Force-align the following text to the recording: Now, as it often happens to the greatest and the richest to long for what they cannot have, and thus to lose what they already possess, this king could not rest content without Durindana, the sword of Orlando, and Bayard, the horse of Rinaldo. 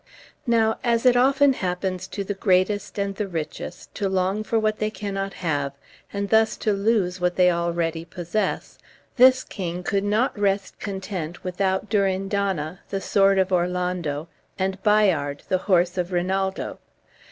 Now, 0.47 0.79
as 0.83 1.05
it 1.05 1.15
often 1.15 1.53
happens 1.53 2.07
to 2.07 2.23
the 2.23 2.33
greatest 2.33 2.97
and 2.97 3.13
the 3.13 3.27
richest 3.27 3.93
to 3.93 4.09
long 4.09 4.43
for 4.43 4.57
what 4.57 4.79
they 4.79 4.89
cannot 4.89 5.33
have, 5.45 5.73
and 6.11 6.29
thus 6.29 6.57
to 6.65 6.73
lose 6.73 7.21
what 7.21 7.35
they 7.35 7.51
already 7.51 8.03
possess, 8.03 8.79
this 9.17 9.43
king 9.43 9.83
could 9.83 10.03
not 10.03 10.35
rest 10.35 10.79
content 10.79 11.43
without 11.43 11.87
Durindana, 11.87 12.79
the 12.89 12.99
sword 12.99 13.37
of 13.37 13.51
Orlando, 13.51 14.27
and 14.57 14.81
Bayard, 14.81 15.43
the 15.49 15.59
horse 15.69 15.99
of 15.99 16.11
Rinaldo. 16.11 16.79